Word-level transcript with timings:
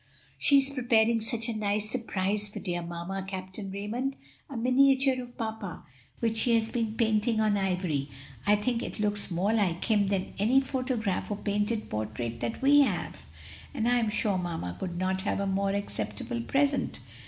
"She 0.39 0.57
is 0.57 0.71
preparing 0.71 1.21
such 1.21 1.47
a 1.47 1.55
nice 1.55 1.91
surprise 1.91 2.49
for 2.49 2.59
dear 2.59 2.81
mamma, 2.81 3.23
Captain 3.27 3.69
Raymond, 3.69 4.15
a 4.49 4.57
miniature 4.57 5.21
of 5.21 5.37
papa 5.37 5.83
which 6.21 6.37
she 6.37 6.55
has 6.55 6.71
been 6.71 6.95
painting 6.95 7.39
on 7.39 7.55
ivory. 7.55 8.09
I 8.47 8.55
think 8.55 8.81
it 8.81 8.99
looks 8.99 9.29
more 9.29 9.53
like 9.53 9.85
him 9.85 10.07
than 10.07 10.33
any 10.39 10.59
photograph 10.59 11.29
or 11.29 11.37
painted 11.37 11.87
portrait 11.87 12.39
that 12.39 12.63
we 12.63 12.79
have. 12.81 13.27
And 13.75 13.87
I 13.87 13.99
am 13.99 14.09
sure 14.09 14.39
mamma 14.39 14.75
could 14.79 14.97
not 14.97 15.21
have 15.21 15.39
a 15.39 15.45
more 15.45 15.69
acceptable 15.69 16.41
present. 16.41 16.99